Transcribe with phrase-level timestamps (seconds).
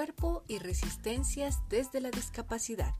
[0.00, 2.94] cuerpo y resistencias desde la discapacidad.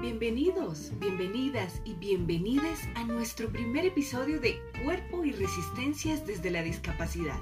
[0.00, 7.40] Bienvenidos, bienvenidas y bienvenidas a nuestro primer episodio de Cuerpo y Resistencias desde la Discapacidad.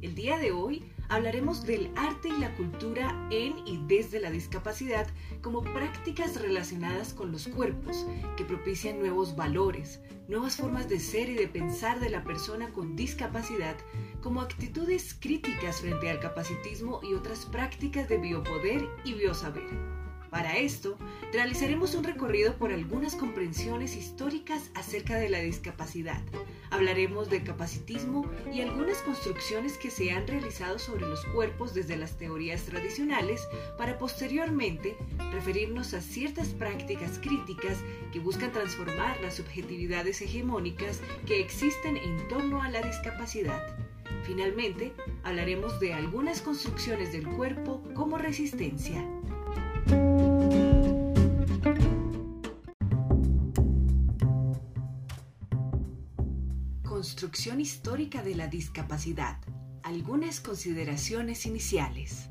[0.00, 5.06] El día de hoy hablaremos del arte y la cultura en y desde la discapacidad
[5.42, 8.06] como prácticas relacionadas con los cuerpos
[8.38, 12.96] que propician nuevos valores, nuevas formas de ser y de pensar de la persona con
[12.96, 13.76] discapacidad,
[14.22, 20.01] como actitudes críticas frente al capacitismo y otras prácticas de biopoder y biosaber.
[20.32, 20.96] Para esto,
[21.30, 26.22] realizaremos un recorrido por algunas comprensiones históricas acerca de la discapacidad.
[26.70, 32.16] Hablaremos del capacitismo y algunas construcciones que se han realizado sobre los cuerpos desde las
[32.16, 33.46] teorías tradicionales
[33.76, 34.96] para posteriormente
[35.32, 37.76] referirnos a ciertas prácticas críticas
[38.10, 43.76] que buscan transformar las subjetividades hegemónicas que existen en torno a la discapacidad.
[44.22, 44.94] Finalmente,
[45.24, 49.06] hablaremos de algunas construcciones del cuerpo como resistencia.
[56.82, 59.38] Construcción histórica de la discapacidad.
[59.82, 62.28] Algunas consideraciones iniciales.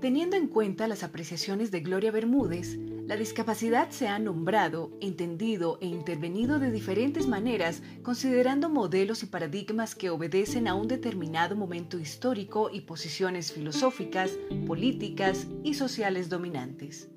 [0.00, 2.78] Teniendo en cuenta las apreciaciones de Gloria Bermúdez,
[3.10, 9.96] la discapacidad se ha nombrado, entendido e intervenido de diferentes maneras, considerando modelos y paradigmas
[9.96, 17.08] que obedecen a un determinado momento histórico y posiciones filosóficas, políticas y sociales dominantes.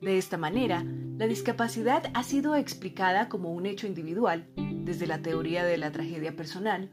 [0.00, 0.86] De esta manera,
[1.18, 6.36] la discapacidad ha sido explicada como un hecho individual, desde la teoría de la tragedia
[6.36, 6.88] personal,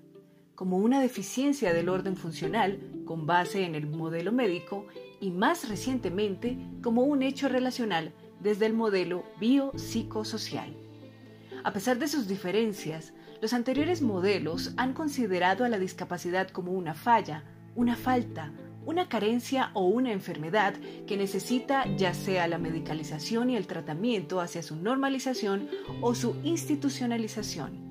[0.55, 4.87] como una deficiencia del orden funcional con base en el modelo médico
[5.19, 10.75] y más recientemente como un hecho relacional desde el modelo biopsicosocial.
[11.63, 16.93] A pesar de sus diferencias, los anteriores modelos han considerado a la discapacidad como una
[16.93, 17.43] falla,
[17.75, 18.51] una falta,
[18.85, 20.73] una carencia o una enfermedad
[21.05, 25.67] que necesita ya sea la medicalización y el tratamiento hacia su normalización
[26.01, 27.86] o su institucionalización.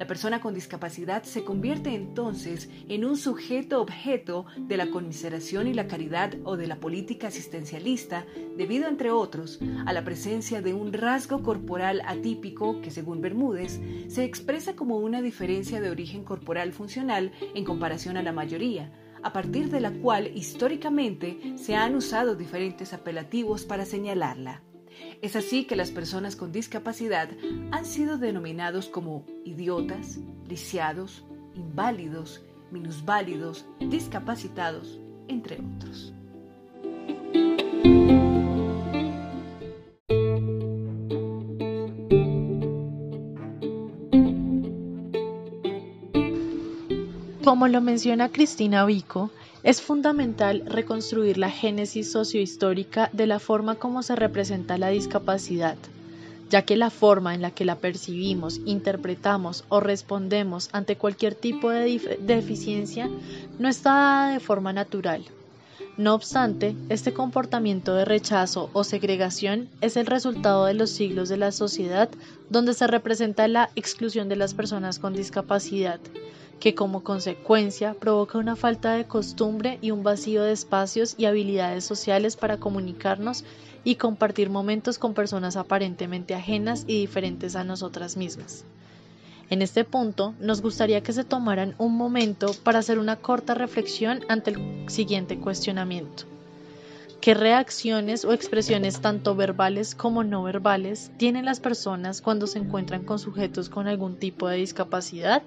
[0.00, 5.74] La persona con discapacidad se convierte entonces en un sujeto objeto de la conmiseración y
[5.74, 8.24] la caridad o de la política asistencialista
[8.56, 13.78] debido, entre otros, a la presencia de un rasgo corporal atípico que, según Bermúdez,
[14.08, 18.90] se expresa como una diferencia de origen corporal funcional en comparación a la mayoría,
[19.22, 24.62] a partir de la cual históricamente se han usado diferentes apelativos para señalarla.
[25.22, 27.28] Es así que las personas con discapacidad
[27.72, 30.18] han sido denominados como idiotas,
[30.48, 31.24] lisiados,
[31.54, 36.14] inválidos, minusválidos, discapacitados, entre otros.
[47.44, 49.30] Como lo menciona Cristina Vico,
[49.62, 55.76] es fundamental reconstruir la génesis sociohistórica de la forma como se representa la discapacidad,
[56.48, 61.70] ya que la forma en la que la percibimos, interpretamos o respondemos ante cualquier tipo
[61.70, 63.10] de deficiencia
[63.58, 65.24] no está dada de forma natural.
[65.96, 71.36] No obstante, este comportamiento de rechazo o segregación es el resultado de los siglos de
[71.36, 72.08] la sociedad
[72.48, 76.00] donde se representa la exclusión de las personas con discapacidad,
[76.60, 81.84] que como consecuencia provoca una falta de costumbre y un vacío de espacios y habilidades
[81.84, 83.44] sociales para comunicarnos
[83.82, 88.64] y compartir momentos con personas aparentemente ajenas y diferentes a nosotras mismas.
[89.48, 94.20] En este punto, nos gustaría que se tomaran un momento para hacer una corta reflexión
[94.28, 96.24] ante el siguiente cuestionamiento.
[97.20, 103.02] ¿Qué reacciones o expresiones tanto verbales como no verbales tienen las personas cuando se encuentran
[103.04, 105.42] con sujetos con algún tipo de discapacidad?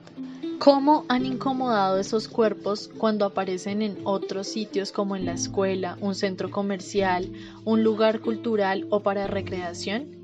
[0.60, 6.16] ¿Cómo han incomodado esos cuerpos cuando aparecen en otros sitios como en la escuela, un
[6.16, 7.32] centro comercial,
[7.66, 10.24] un lugar cultural o para recreación?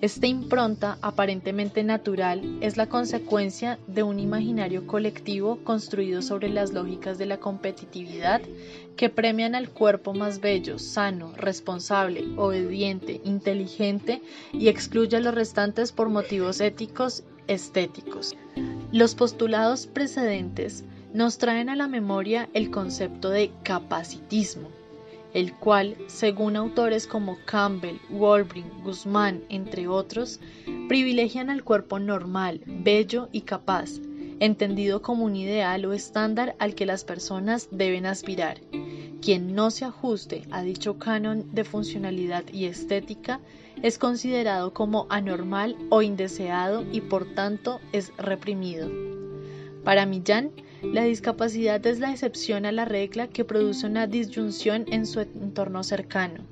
[0.00, 7.18] Esta impronta aparentemente natural es la consecuencia de un imaginario colectivo construido sobre las lógicas
[7.18, 8.40] de la competitividad
[8.96, 14.22] que premian al cuerpo más bello, sano, responsable, obediente, inteligente
[14.52, 18.36] y excluye a los restantes por motivos éticos estéticos.
[18.92, 24.68] Los postulados precedentes nos traen a la memoria el concepto de capacitismo,
[25.34, 30.40] el cual, según autores como Campbell, Walbring, Guzmán, entre otros,
[30.88, 34.00] privilegian al cuerpo normal, bello y capaz,
[34.40, 38.60] entendido como un ideal o estándar al que las personas deben aspirar.
[39.20, 43.40] Quien no se ajuste a dicho canon de funcionalidad y estética
[43.82, 48.90] es considerado como anormal o indeseado y por tanto es reprimido.
[49.84, 50.50] Para Millán,
[50.82, 55.82] la discapacidad es la excepción a la regla que produce una disyunción en su entorno
[55.82, 56.44] cercano.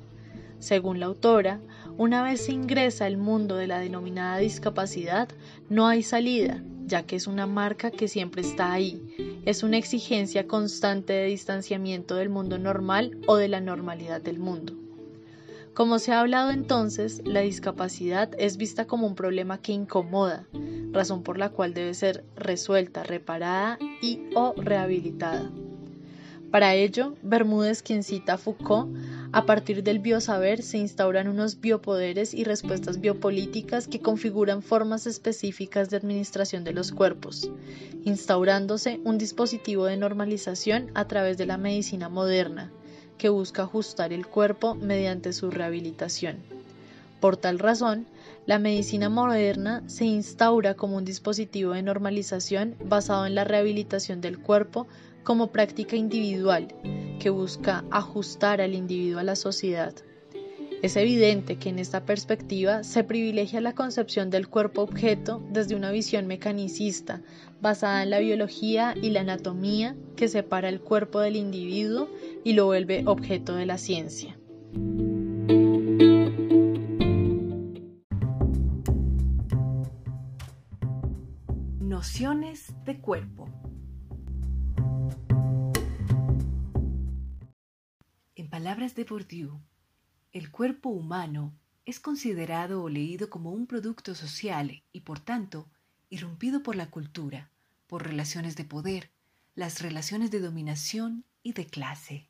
[0.58, 1.61] Según la autora,
[1.96, 5.28] una vez se ingresa al mundo de la denominada discapacidad,
[5.69, 9.43] no hay salida, ya que es una marca que siempre está ahí.
[9.44, 14.85] Es una exigencia constante de distanciamiento del mundo normal o de la normalidad del mundo.
[15.76, 20.46] Como se ha hablado entonces, la discapacidad es vista como un problema que incomoda,
[20.90, 25.50] razón por la cual debe ser resuelta, reparada y o rehabilitada.
[26.50, 28.96] Para ello, Bermúdez, quien cita a Foucault,
[29.32, 35.90] a partir del biosaber se instauran unos biopoderes y respuestas biopolíticas que configuran formas específicas
[35.90, 37.50] de administración de los cuerpos,
[38.02, 42.73] instaurándose un dispositivo de normalización a través de la medicina moderna,
[43.18, 46.36] que busca ajustar el cuerpo mediante su rehabilitación.
[47.20, 48.06] Por tal razón,
[48.46, 54.38] la medicina moderna se instaura como un dispositivo de normalización basado en la rehabilitación del
[54.38, 54.86] cuerpo
[55.24, 56.68] como práctica individual
[57.18, 59.94] que busca ajustar al individuo a la sociedad.
[60.86, 65.90] Es evidente que en esta perspectiva se privilegia la concepción del cuerpo objeto desde una
[65.90, 67.22] visión mecanicista,
[67.60, 72.08] basada en la biología y la anatomía que separa el cuerpo del individuo
[72.44, 74.38] y lo vuelve objeto de la ciencia.
[81.80, 83.48] Nociones de cuerpo.
[88.36, 89.60] En palabras de Bourdieu,
[90.36, 91.54] el cuerpo humano
[91.86, 95.70] es considerado o leído como un producto social y, por tanto,
[96.10, 97.50] irrumpido por la cultura,
[97.86, 99.10] por relaciones de poder,
[99.54, 102.28] las relaciones de dominación y de clase.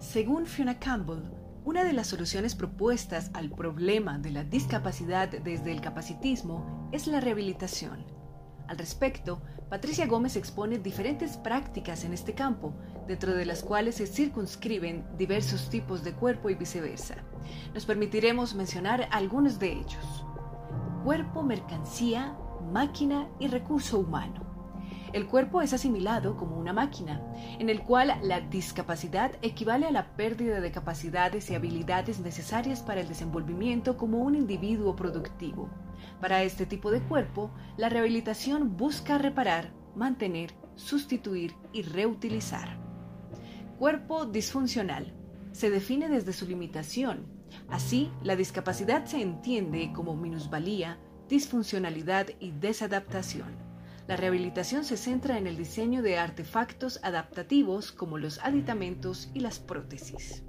[0.00, 1.30] Según Fiona Campbell,
[1.64, 7.20] una de las soluciones propuestas al problema de la discapacidad desde el capacitismo es la
[7.20, 8.17] rehabilitación.
[8.68, 12.74] Al respecto, Patricia Gómez expone diferentes prácticas en este campo,
[13.06, 17.16] dentro de las cuales se circunscriben diversos tipos de cuerpo y viceversa.
[17.74, 20.24] Nos permitiremos mencionar algunos de ellos.
[21.02, 22.36] Cuerpo, mercancía,
[22.70, 24.47] máquina y recurso humano.
[25.12, 27.22] El cuerpo es asimilado como una máquina,
[27.58, 33.00] en el cual la discapacidad equivale a la pérdida de capacidades y habilidades necesarias para
[33.00, 35.70] el desenvolvimiento como un individuo productivo.
[36.20, 42.78] Para este tipo de cuerpo, la rehabilitación busca reparar, mantener, sustituir y reutilizar.
[43.78, 45.14] Cuerpo disfuncional.
[45.52, 47.26] Se define desde su limitación.
[47.68, 53.67] Así, la discapacidad se entiende como minusvalía, disfuncionalidad y desadaptación.
[54.08, 59.58] La rehabilitación se centra en el diseño de artefactos adaptativos como los aditamentos y las
[59.58, 60.42] prótesis.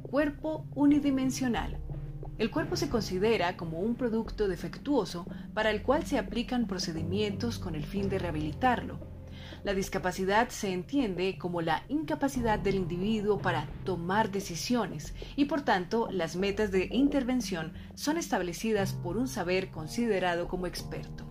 [0.00, 1.78] Cuerpo unidimensional.
[2.38, 7.74] El cuerpo se considera como un producto defectuoso para el cual se aplican procedimientos con
[7.74, 8.98] el fin de rehabilitarlo.
[9.62, 16.08] La discapacidad se entiende como la incapacidad del individuo para tomar decisiones y por tanto
[16.10, 21.29] las metas de intervención son establecidas por un saber considerado como experto.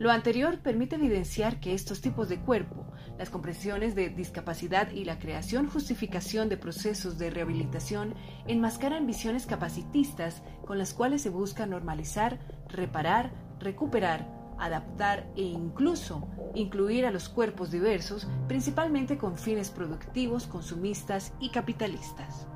[0.00, 2.86] Lo anterior permite evidenciar que estos tipos de cuerpo,
[3.18, 8.14] las comprensiones de discapacidad y la creación justificación de procesos de rehabilitación
[8.46, 14.26] enmascaran visiones capacitistas con las cuales se busca normalizar, reparar, recuperar,
[14.58, 22.46] adaptar e incluso incluir a los cuerpos diversos, principalmente con fines productivos, consumistas y capitalistas.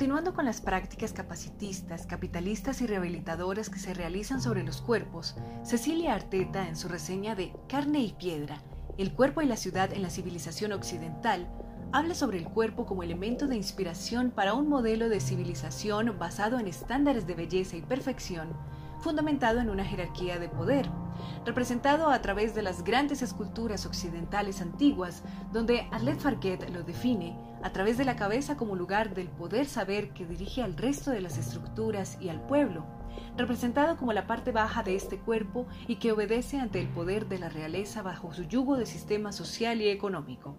[0.00, 6.14] Continuando con las prácticas capacitistas, capitalistas y rehabilitadoras que se realizan sobre los cuerpos, Cecilia
[6.14, 8.62] Arteta, en su reseña de Carne y Piedra,
[8.96, 11.50] El cuerpo y la ciudad en la civilización occidental,
[11.92, 16.66] habla sobre el cuerpo como elemento de inspiración para un modelo de civilización basado en
[16.66, 18.54] estándares de belleza y perfección,
[19.00, 20.88] fundamentado en una jerarquía de poder,
[21.44, 27.72] representado a través de las grandes esculturas occidentales antiguas, donde Arlet Farquet lo define a
[27.72, 31.38] través de la cabeza como lugar del poder saber que dirige al resto de las
[31.38, 32.84] estructuras y al pueblo,
[33.36, 37.38] representado como la parte baja de este cuerpo y que obedece ante el poder de
[37.38, 40.56] la realeza bajo su yugo de sistema social y económico.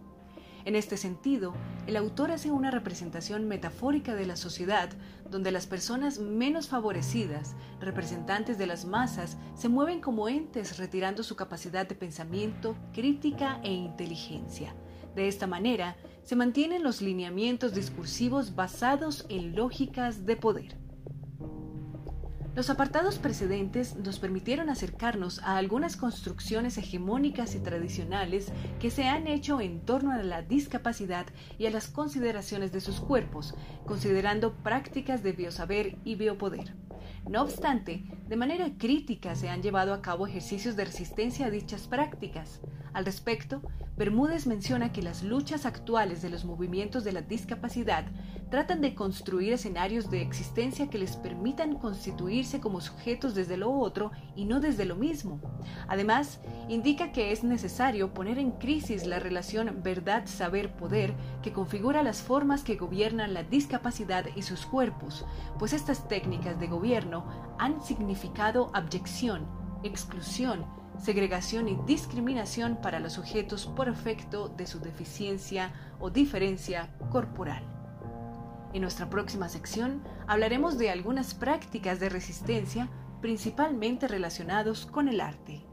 [0.63, 1.53] En este sentido,
[1.87, 4.89] el autor hace una representación metafórica de la sociedad
[5.27, 11.35] donde las personas menos favorecidas, representantes de las masas, se mueven como entes retirando su
[11.35, 14.75] capacidad de pensamiento, crítica e inteligencia.
[15.15, 20.77] De esta manera, se mantienen los lineamientos discursivos basados en lógicas de poder.
[22.53, 28.51] Los apartados precedentes nos permitieron acercarnos a algunas construcciones hegemónicas y tradicionales
[28.81, 32.99] que se han hecho en torno a la discapacidad y a las consideraciones de sus
[32.99, 36.75] cuerpos, considerando prácticas de biosaber y biopoder.
[37.29, 41.89] No obstante, de manera crítica se han llevado a cabo ejercicios de resistencia a dichas
[41.89, 42.61] prácticas.
[42.93, 43.61] Al respecto,
[43.97, 48.05] Bermúdez menciona que las luchas actuales de los movimientos de la discapacidad
[48.49, 54.11] tratan de construir escenarios de existencia que les permitan constituirse como sujetos desde lo otro
[54.35, 55.41] y no desde lo mismo.
[55.87, 62.63] Además, indica que es necesario poner en crisis la relación verdad-saber-poder que configura las formas
[62.63, 65.25] que gobiernan la discapacidad y sus cuerpos,
[65.59, 67.25] pues estas técnicas de gobierno
[67.57, 68.20] han significado
[68.73, 69.47] abyección,
[69.83, 70.65] exclusión,
[70.99, 77.63] segregación y discriminación para los sujetos por efecto de su deficiencia o diferencia corporal.
[78.73, 82.89] En nuestra próxima sección hablaremos de algunas prácticas de resistencia
[83.21, 85.70] principalmente relacionados con el arte.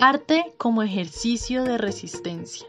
[0.00, 2.68] Arte como ejercicio de resistencia.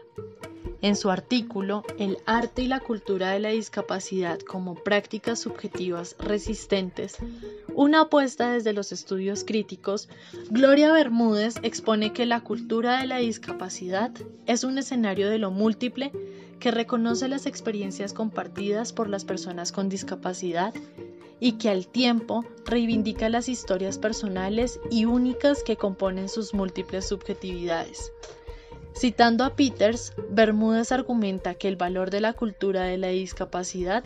[0.82, 7.18] En su artículo El arte y la cultura de la discapacidad como prácticas subjetivas resistentes,
[7.72, 10.08] una apuesta desde los estudios críticos,
[10.50, 14.10] Gloria Bermúdez expone que la cultura de la discapacidad
[14.46, 16.10] es un escenario de lo múltiple
[16.58, 20.74] que reconoce las experiencias compartidas por las personas con discapacidad
[21.40, 28.12] y que al tiempo reivindica las historias personales y únicas que componen sus múltiples subjetividades.
[28.94, 34.04] Citando a Peters, Bermúdez argumenta que el valor de la cultura de la discapacidad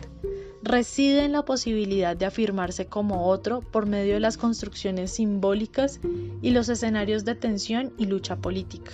[0.61, 5.99] reside en la posibilidad de afirmarse como otro por medio de las construcciones simbólicas
[6.41, 8.93] y los escenarios de tensión y lucha política.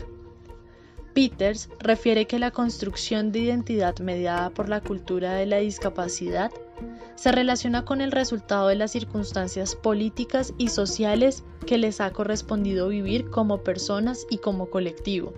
[1.13, 6.51] Peters refiere que la construcción de identidad mediada por la cultura de la discapacidad
[7.15, 12.88] se relaciona con el resultado de las circunstancias políticas y sociales que les ha correspondido
[12.88, 15.34] vivir como personas y como colectivo,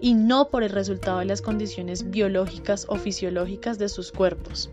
[0.00, 4.70] y no por el resultado de las condiciones biológicas o fisiológicas de sus cuerpos.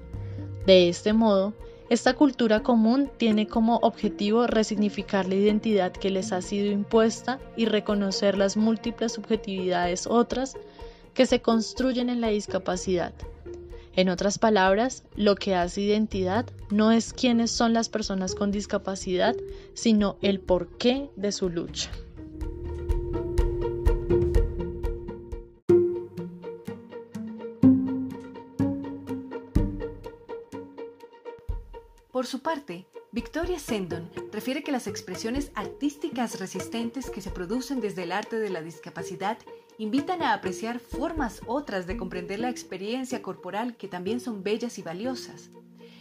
[0.66, 1.54] De este modo,
[1.90, 7.66] esta cultura común tiene como objetivo resignificar la identidad que les ha sido impuesta y
[7.66, 10.58] reconocer las múltiples subjetividades otras
[11.14, 13.14] que se construyen en la discapacidad.
[13.96, 19.36] En otras palabras, lo que hace identidad no es quiénes son las personas con discapacidad,
[19.74, 21.90] sino el porqué de su lucha.
[32.12, 38.04] Por su parte, Victoria Sendon refiere que las expresiones artísticas resistentes que se producen desde
[38.04, 39.38] el arte de la discapacidad
[39.78, 44.82] invitan a apreciar formas otras de comprender la experiencia corporal que también son bellas y
[44.82, 45.50] valiosas.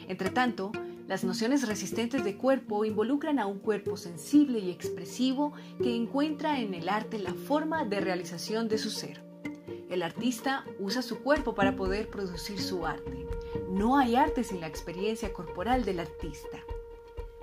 [0.07, 0.71] Entre tanto,
[1.07, 5.53] las nociones resistentes de cuerpo involucran a un cuerpo sensible y expresivo
[5.83, 9.23] que encuentra en el arte la forma de realización de su ser.
[9.91, 13.27] El artista usa su cuerpo para poder producir su arte.
[13.71, 16.59] No hay arte sin la experiencia corporal del artista.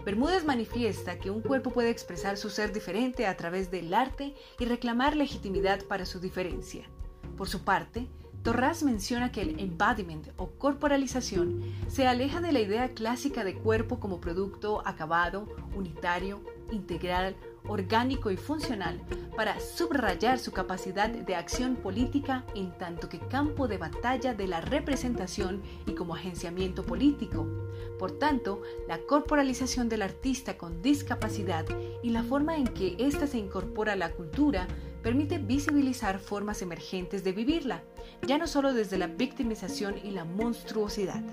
[0.04, 4.66] Bermúdez manifiesta que un cuerpo puede expresar su ser diferente a través del arte y
[4.66, 6.90] reclamar legitimidad para su diferencia.
[7.38, 8.08] Por su parte,
[8.42, 14.00] Torras menciona que el embodiment o corporalización se aleja de la idea clásica de cuerpo
[14.00, 16.42] como producto acabado, unitario,
[16.72, 17.36] integral
[17.68, 19.02] orgánico y funcional
[19.36, 24.62] para subrayar su capacidad de acción política en tanto que campo de batalla de la
[24.62, 27.48] representación y como agenciamiento político.
[27.98, 31.66] Por tanto, la corporalización del artista con discapacidad
[32.04, 34.68] y la forma en que ésta se incorpora a la cultura
[35.02, 37.84] permite visibilizar formas emergentes de vivirla,
[38.28, 41.24] ya no solo desde la victimización y la monstruosidad.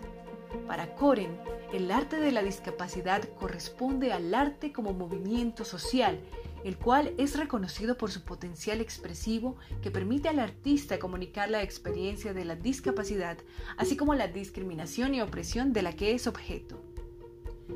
[0.67, 1.39] Para Coren,
[1.73, 6.21] el arte de la discapacidad corresponde al arte como movimiento social,
[6.65, 12.33] el cual es reconocido por su potencial expresivo que permite al artista comunicar la experiencia
[12.33, 13.39] de la discapacidad,
[13.77, 16.83] así como la discriminación y opresión de la que es objeto.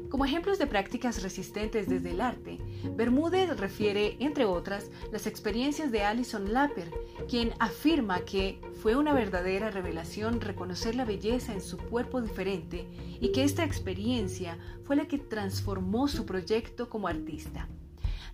[0.09, 2.59] Como ejemplos de prácticas resistentes desde el arte,
[2.97, 6.91] Bermúdez refiere, entre otras, las experiencias de Alison Lapper,
[7.29, 12.87] quien afirma que fue una verdadera revelación reconocer la belleza en su cuerpo diferente
[13.21, 17.69] y que esta experiencia fue la que transformó su proyecto como artista.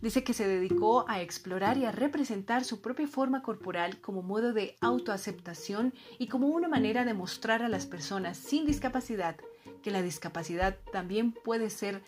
[0.01, 4.53] Dice que se dedicó a explorar y a representar su propia forma corporal como modo
[4.53, 9.37] de autoaceptación y como una manera de mostrar a las personas sin discapacidad
[9.83, 12.03] que la discapacidad también puede ser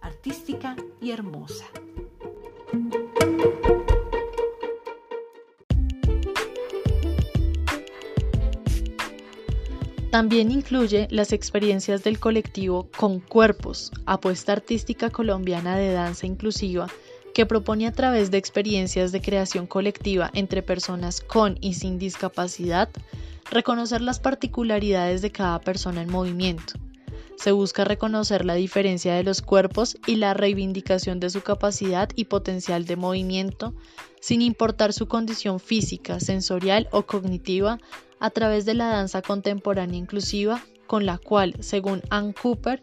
[0.00, 1.64] artística y hermosa.
[10.10, 16.88] También incluye las experiencias del colectivo Con Cuerpos, apuesta artística colombiana de danza inclusiva
[17.34, 22.88] que propone a través de experiencias de creación colectiva entre personas con y sin discapacidad
[23.50, 26.78] reconocer las particularidades de cada persona en movimiento,
[27.36, 32.24] se busca reconocer la diferencia de los cuerpos y la reivindicación de su capacidad y
[32.24, 33.74] potencial de movimiento,
[34.20, 37.78] sin importar su condición física, sensorial o cognitiva,
[38.18, 42.82] a través de la danza contemporánea inclusiva, con la cual, según Ann Cooper,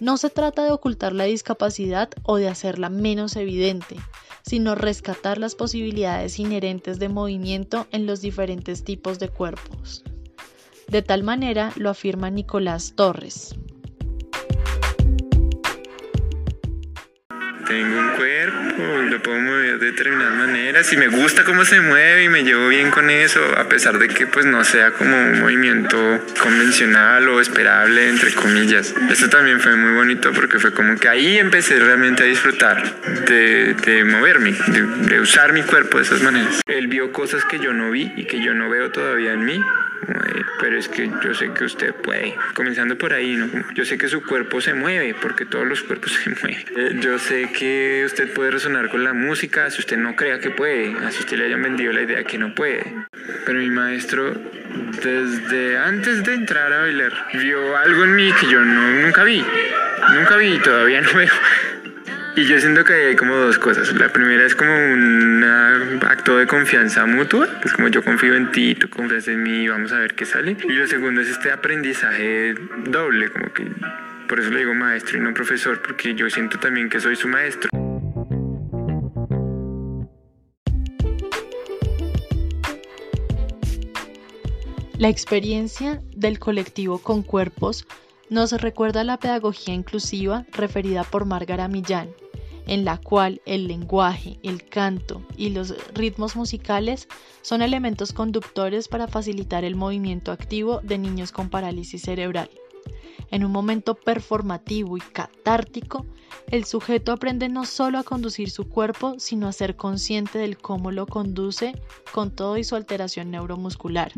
[0.00, 3.96] no se trata de ocultar la discapacidad o de hacerla menos evidente,
[4.42, 10.04] sino rescatar las posibilidades inherentes de movimiento en los diferentes tipos de cuerpos.
[10.88, 13.54] De tal manera lo afirma Nicolás Torres.
[17.66, 22.24] Tengo un cuerpo, lo puedo mover de determinadas maneras y me gusta cómo se mueve
[22.24, 25.40] y me llevo bien con eso, a pesar de que pues no sea como un
[25.40, 25.96] movimiento
[26.40, 28.94] convencional o esperable, entre comillas.
[29.10, 33.74] Eso también fue muy bonito porque fue como que ahí empecé realmente a disfrutar de,
[33.74, 36.60] de moverme, de, de usar mi cuerpo de esas maneras.
[36.66, 39.64] Él vio cosas que yo no vi y que yo no veo todavía en mí
[40.60, 42.34] pero es que yo sé que usted puede.
[42.54, 43.48] Comenzando por ahí, ¿no?
[43.74, 46.64] Yo sé que su cuerpo se mueve, porque todos los cuerpos se mueven.
[46.76, 50.50] Eh, yo sé que usted puede resonar con la música, si usted no crea que
[50.50, 52.84] puede, así usted le hayan vendido la idea que no puede.
[53.46, 54.34] Pero mi maestro,
[55.02, 59.44] desde antes de entrar a bailar, vio algo en mí que yo no, nunca vi.
[60.14, 61.32] Nunca vi y todavía no veo.
[62.36, 63.94] Y yo siento que hay como dos cosas.
[63.94, 65.44] La primera es como un
[66.04, 69.92] acto de confianza mutua, es como yo confío en ti, tú confías en mí, vamos
[69.92, 70.56] a ver qué sale.
[70.68, 72.54] Y lo segundo es este aprendizaje
[72.86, 73.70] doble, como que
[74.28, 77.28] por eso le digo maestro y no profesor, porque yo siento también que soy su
[77.28, 77.70] maestro.
[84.98, 87.86] La experiencia del colectivo con cuerpos
[88.30, 92.08] nos recuerda la pedagogía inclusiva referida por Márgara Millán,
[92.66, 97.08] en la cual el lenguaje, el canto y los ritmos musicales
[97.42, 102.50] son elementos conductores para facilitar el movimiento activo de niños con parálisis cerebral.
[103.30, 106.06] En un momento performativo y catártico,
[106.48, 110.90] el sujeto aprende no solo a conducir su cuerpo, sino a ser consciente del cómo
[110.90, 111.72] lo conduce
[112.12, 114.12] con todo y su alteración neuromuscular.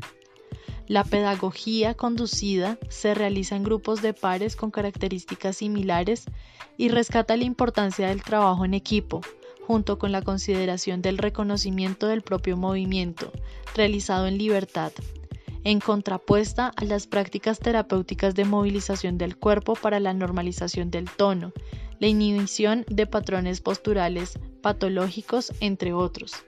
[0.88, 6.26] La pedagogía conducida se realiza en grupos de pares con características similares
[6.76, 9.20] y rescata la importancia del trabajo en equipo,
[9.66, 13.32] junto con la consideración del reconocimiento del propio movimiento,
[13.74, 14.92] realizado en libertad,
[15.64, 21.52] en contrapuesta a las prácticas terapéuticas de movilización del cuerpo para la normalización del tono,
[21.98, 26.44] la inhibición de patrones posturales patológicos, entre otros.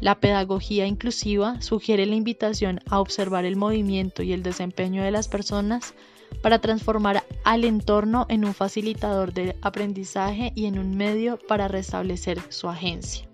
[0.00, 5.28] La pedagogía inclusiva sugiere la invitación a observar el movimiento y el desempeño de las
[5.28, 5.94] personas
[6.42, 12.40] para transformar al entorno en un facilitador de aprendizaje y en un medio para restablecer
[12.50, 13.28] su agencia.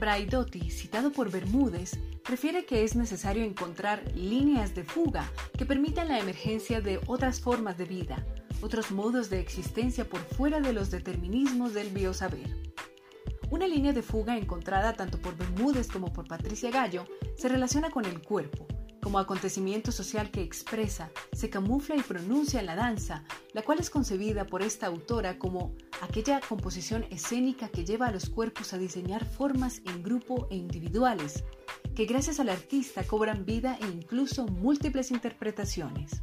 [0.00, 6.18] Braidotti, citado por Bermúdez, refiere que es necesario encontrar líneas de fuga que permitan la
[6.18, 8.24] emergencia de otras formas de vida,
[8.62, 12.48] otros modos de existencia por fuera de los determinismos del biosaber.
[13.50, 17.04] Una línea de fuga encontrada tanto por Bermúdez como por Patricia Gallo
[17.36, 18.66] se relaciona con el cuerpo,
[19.02, 23.90] como acontecimiento social que expresa, se camufla y pronuncia en la danza, la cual es
[23.90, 29.24] concebida por esta autora como aquella composición escénica que lleva a los cuerpos a diseñar
[29.24, 31.44] formas en grupo e individuales,
[31.94, 36.22] que gracias al artista cobran vida e incluso múltiples interpretaciones.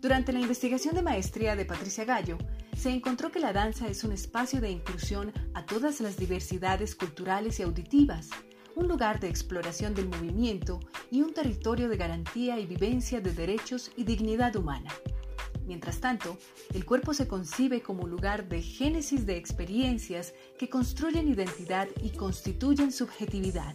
[0.00, 2.38] Durante la investigación de maestría de Patricia Gallo,
[2.76, 7.58] se encontró que la danza es un espacio de inclusión a todas las diversidades culturales
[7.58, 8.28] y auditivas,
[8.74, 13.90] un lugar de exploración del movimiento y un territorio de garantía y vivencia de derechos
[13.96, 14.92] y dignidad humana.
[15.66, 16.38] Mientras tanto,
[16.72, 22.92] el cuerpo se concibe como lugar de génesis de experiencias que construyen identidad y constituyen
[22.92, 23.74] subjetividad,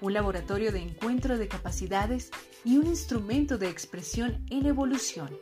[0.00, 2.30] un laboratorio de encuentro de capacidades
[2.64, 5.36] y un instrumento de expresión en evolución.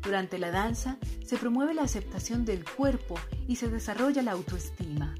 [0.00, 5.14] Durante la danza se promueve la aceptación del cuerpo y se desarrolla la autoestima.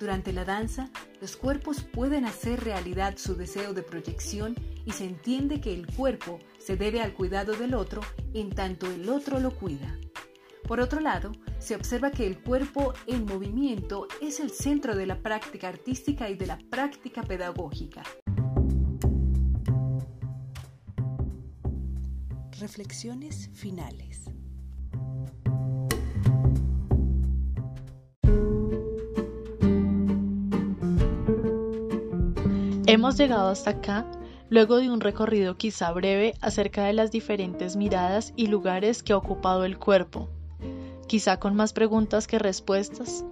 [0.00, 4.54] Durante la danza, los cuerpos pueden hacer realidad su deseo de proyección
[4.88, 8.00] y se entiende que el cuerpo se debe al cuidado del otro
[8.32, 9.98] en tanto el otro lo cuida.
[10.66, 15.18] Por otro lado, se observa que el cuerpo en movimiento es el centro de la
[15.18, 18.02] práctica artística y de la práctica pedagógica.
[22.58, 24.24] Reflexiones finales.
[32.86, 34.10] Hemos llegado hasta acá
[34.50, 39.16] luego de un recorrido quizá breve acerca de las diferentes miradas y lugares que ha
[39.16, 40.28] ocupado el cuerpo
[41.08, 43.24] quizá con más preguntas que respuestas,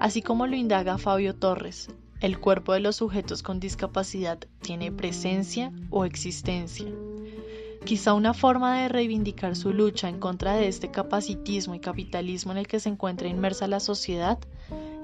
[0.00, 1.88] así como lo indaga Fabio Torres.
[2.20, 6.86] ¿El cuerpo de los sujetos con discapacidad tiene presencia o existencia?
[7.84, 12.58] Quizá una forma de reivindicar su lucha en contra de este capacitismo y capitalismo en
[12.58, 14.38] el que se encuentra inmersa la sociedad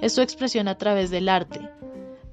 [0.02, 1.70] es su expresión a través del arte,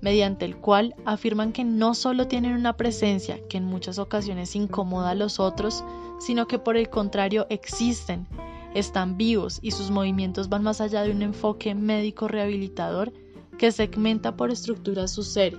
[0.04, 5.12] mediante el cual afirman que no solo tienen una presencia que en muchas ocasiones incomoda
[5.12, 5.82] a los otros,
[6.20, 8.28] sino que por el contrario existen
[8.74, 13.14] están vivos y sus movimientos van más allá de un enfoque médico rehabilitador
[13.58, 15.58] que segmenta por estructura su ser,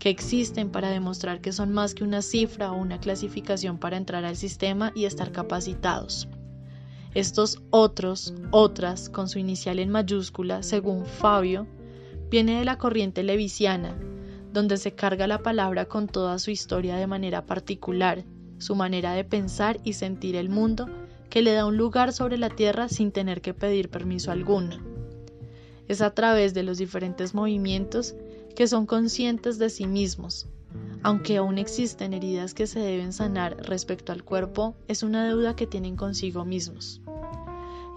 [0.00, 4.24] que existen para demostrar que son más que una cifra o una clasificación para entrar
[4.24, 6.28] al sistema y estar capacitados.
[7.14, 11.68] Estos otros, otras, con su inicial en mayúscula, según Fabio,
[12.30, 13.98] viene de la corriente levisiana,
[14.52, 18.24] donde se carga la palabra con toda su historia de manera particular,
[18.58, 20.88] su manera de pensar y sentir el mundo
[21.28, 24.76] que le da un lugar sobre la tierra sin tener que pedir permiso alguno.
[25.88, 28.14] Es a través de los diferentes movimientos
[28.54, 30.48] que son conscientes de sí mismos.
[31.02, 35.66] Aunque aún existen heridas que se deben sanar respecto al cuerpo, es una deuda que
[35.66, 37.00] tienen consigo mismos.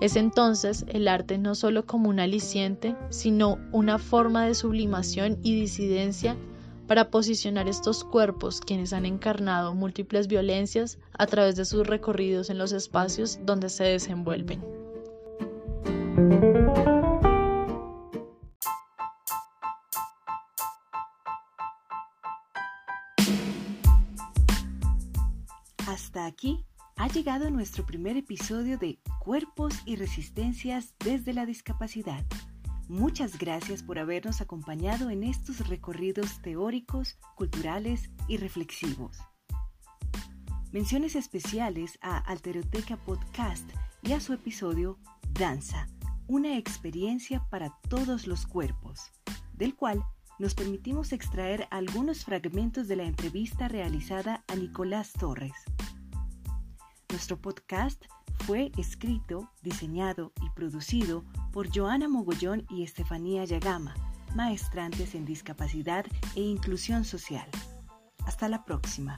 [0.03, 5.55] Es entonces el arte no solo como un aliciente, sino una forma de sublimación y
[5.55, 6.35] disidencia
[6.87, 12.57] para posicionar estos cuerpos quienes han encarnado múltiples violencias a través de sus recorridos en
[12.57, 14.61] los espacios donde se desenvuelven.
[25.87, 32.23] Hasta aquí ha llegado nuestro primer episodio de Cuerpos y Resistencias desde la Discapacidad.
[32.87, 39.17] Muchas gracias por habernos acompañado en estos recorridos teóricos, culturales y reflexivos.
[40.71, 43.67] Menciones especiales a Alteroteca Podcast
[44.01, 44.99] y a su episodio
[45.31, 45.87] Danza,
[46.27, 49.11] una experiencia para todos los cuerpos,
[49.53, 50.03] del cual
[50.39, 55.53] nos permitimos extraer algunos fragmentos de la entrevista realizada a Nicolás Torres.
[57.13, 58.05] Nuestro podcast
[58.47, 63.93] fue escrito, diseñado y producido por Joana Mogollón y Estefanía Yagama,
[64.33, 67.47] maestrantes en discapacidad e inclusión social.
[68.25, 69.15] Hasta la próxima.